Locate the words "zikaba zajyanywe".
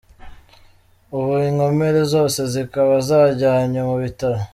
2.53-3.81